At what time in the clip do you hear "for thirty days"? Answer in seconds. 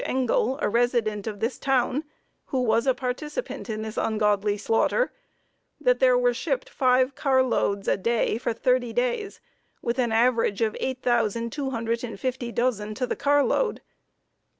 8.39-9.39